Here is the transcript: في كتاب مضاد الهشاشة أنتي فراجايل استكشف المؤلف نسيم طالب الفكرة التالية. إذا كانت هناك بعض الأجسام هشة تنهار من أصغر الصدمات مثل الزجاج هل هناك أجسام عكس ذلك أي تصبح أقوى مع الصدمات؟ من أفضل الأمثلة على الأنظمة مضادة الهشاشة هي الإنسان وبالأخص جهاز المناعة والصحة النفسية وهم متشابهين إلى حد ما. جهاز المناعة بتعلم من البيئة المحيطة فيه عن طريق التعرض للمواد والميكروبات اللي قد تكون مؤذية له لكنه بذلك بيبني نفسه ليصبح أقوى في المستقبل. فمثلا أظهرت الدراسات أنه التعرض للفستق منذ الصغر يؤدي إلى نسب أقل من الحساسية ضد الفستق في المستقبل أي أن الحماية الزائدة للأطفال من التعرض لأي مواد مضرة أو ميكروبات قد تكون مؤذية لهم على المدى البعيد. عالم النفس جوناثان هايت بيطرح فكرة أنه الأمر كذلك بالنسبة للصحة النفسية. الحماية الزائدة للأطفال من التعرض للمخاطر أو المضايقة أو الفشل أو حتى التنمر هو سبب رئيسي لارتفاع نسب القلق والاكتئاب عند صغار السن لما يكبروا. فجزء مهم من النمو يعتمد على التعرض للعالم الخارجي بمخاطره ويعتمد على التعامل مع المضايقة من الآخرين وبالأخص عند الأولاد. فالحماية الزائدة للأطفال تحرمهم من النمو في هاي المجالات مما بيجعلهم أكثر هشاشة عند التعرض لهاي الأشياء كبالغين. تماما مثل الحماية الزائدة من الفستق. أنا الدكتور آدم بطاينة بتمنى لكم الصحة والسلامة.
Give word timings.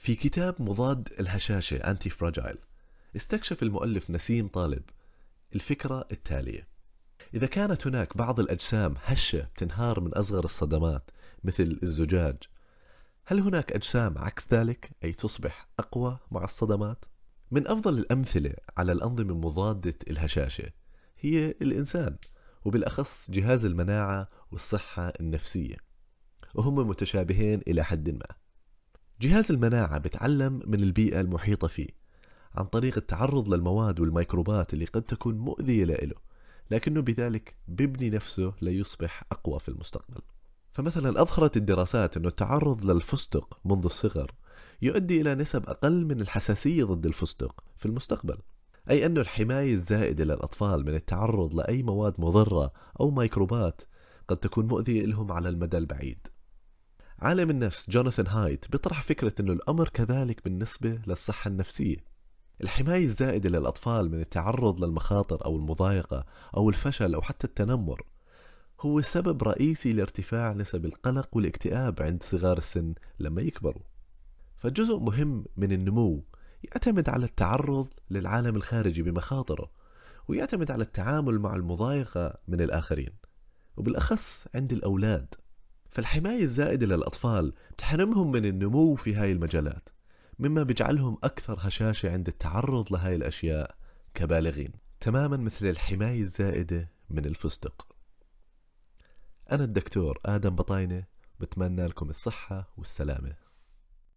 في 0.00 0.14
كتاب 0.14 0.62
مضاد 0.62 1.08
الهشاشة 1.20 1.76
أنتي 1.76 2.10
فراجايل 2.10 2.56
استكشف 3.16 3.62
المؤلف 3.62 4.10
نسيم 4.10 4.48
طالب 4.48 4.82
الفكرة 5.54 6.08
التالية. 6.12 6.68
إذا 7.34 7.46
كانت 7.46 7.86
هناك 7.86 8.16
بعض 8.16 8.40
الأجسام 8.40 8.94
هشة 9.04 9.48
تنهار 9.56 10.00
من 10.00 10.14
أصغر 10.14 10.44
الصدمات 10.44 11.10
مثل 11.44 11.78
الزجاج 11.82 12.36
هل 13.24 13.40
هناك 13.40 13.72
أجسام 13.72 14.18
عكس 14.18 14.46
ذلك 14.52 14.90
أي 15.04 15.12
تصبح 15.12 15.68
أقوى 15.78 16.18
مع 16.30 16.44
الصدمات؟ 16.44 17.04
من 17.50 17.68
أفضل 17.68 17.98
الأمثلة 17.98 18.54
على 18.76 18.92
الأنظمة 18.92 19.34
مضادة 19.34 19.98
الهشاشة 20.10 20.70
هي 21.18 21.46
الإنسان 21.50 22.16
وبالأخص 22.64 23.30
جهاز 23.30 23.64
المناعة 23.64 24.28
والصحة 24.50 25.12
النفسية 25.20 25.76
وهم 26.54 26.88
متشابهين 26.88 27.62
إلى 27.68 27.84
حد 27.84 28.10
ما. 28.10 28.39
جهاز 29.20 29.52
المناعة 29.52 29.98
بتعلم 29.98 30.62
من 30.66 30.80
البيئة 30.80 31.20
المحيطة 31.20 31.68
فيه 31.68 31.88
عن 32.54 32.64
طريق 32.64 32.96
التعرض 32.96 33.54
للمواد 33.54 34.00
والميكروبات 34.00 34.74
اللي 34.74 34.84
قد 34.84 35.02
تكون 35.02 35.38
مؤذية 35.38 35.84
له 35.84 36.14
لكنه 36.70 37.00
بذلك 37.00 37.54
بيبني 37.68 38.10
نفسه 38.10 38.52
ليصبح 38.62 39.24
أقوى 39.32 39.58
في 39.58 39.68
المستقبل. 39.68 40.20
فمثلا 40.72 41.22
أظهرت 41.22 41.56
الدراسات 41.56 42.16
أنه 42.16 42.28
التعرض 42.28 42.84
للفستق 42.84 43.58
منذ 43.64 43.84
الصغر 43.84 44.34
يؤدي 44.82 45.20
إلى 45.20 45.34
نسب 45.34 45.68
أقل 45.68 46.04
من 46.04 46.20
الحساسية 46.20 46.84
ضد 46.84 47.06
الفستق 47.06 47.64
في 47.76 47.86
المستقبل 47.86 48.38
أي 48.90 49.06
أن 49.06 49.18
الحماية 49.18 49.74
الزائدة 49.74 50.24
للأطفال 50.24 50.84
من 50.86 50.94
التعرض 50.94 51.54
لأي 51.54 51.82
مواد 51.82 52.14
مضرة 52.18 52.72
أو 53.00 53.10
ميكروبات 53.10 53.82
قد 54.28 54.36
تكون 54.36 54.66
مؤذية 54.66 55.06
لهم 55.06 55.32
على 55.32 55.48
المدى 55.48 55.78
البعيد. 55.78 56.26
عالم 57.22 57.50
النفس 57.50 57.90
جوناثان 57.90 58.26
هايت 58.26 58.70
بيطرح 58.70 59.02
فكرة 59.02 59.32
أنه 59.40 59.52
الأمر 59.52 59.88
كذلك 59.88 60.44
بالنسبة 60.44 61.00
للصحة 61.06 61.48
النفسية. 61.48 61.96
الحماية 62.60 63.04
الزائدة 63.04 63.50
للأطفال 63.50 64.10
من 64.10 64.20
التعرض 64.20 64.84
للمخاطر 64.84 65.44
أو 65.44 65.56
المضايقة 65.56 66.24
أو 66.56 66.68
الفشل 66.68 67.14
أو 67.14 67.22
حتى 67.22 67.46
التنمر 67.46 68.02
هو 68.80 69.00
سبب 69.00 69.42
رئيسي 69.42 69.92
لارتفاع 69.92 70.52
نسب 70.52 70.84
القلق 70.84 71.28
والاكتئاب 71.36 72.02
عند 72.02 72.22
صغار 72.22 72.58
السن 72.58 72.94
لما 73.18 73.42
يكبروا. 73.42 73.82
فجزء 74.56 74.98
مهم 74.98 75.44
من 75.56 75.72
النمو 75.72 76.24
يعتمد 76.64 77.08
على 77.08 77.24
التعرض 77.24 77.88
للعالم 78.10 78.56
الخارجي 78.56 79.02
بمخاطره 79.02 79.70
ويعتمد 80.28 80.70
على 80.70 80.82
التعامل 80.82 81.38
مع 81.38 81.56
المضايقة 81.56 82.38
من 82.48 82.60
الآخرين 82.60 83.12
وبالأخص 83.76 84.46
عند 84.54 84.72
الأولاد. 84.72 85.34
فالحماية 85.90 86.42
الزائدة 86.42 86.86
للأطفال 86.86 87.52
تحرمهم 87.78 88.32
من 88.32 88.44
النمو 88.44 88.94
في 88.94 89.14
هاي 89.14 89.32
المجالات 89.32 89.88
مما 90.38 90.62
بيجعلهم 90.62 91.18
أكثر 91.24 91.58
هشاشة 91.60 92.12
عند 92.12 92.28
التعرض 92.28 92.92
لهاي 92.92 93.14
الأشياء 93.14 93.74
كبالغين. 94.14 94.72
تماما 95.00 95.36
مثل 95.36 95.66
الحماية 95.66 96.20
الزائدة 96.20 96.88
من 97.10 97.24
الفستق. 97.24 97.86
أنا 99.52 99.64
الدكتور 99.64 100.18
آدم 100.26 100.50
بطاينة 100.50 101.04
بتمنى 101.40 101.86
لكم 101.86 102.10
الصحة 102.10 102.72
والسلامة. 102.76 103.49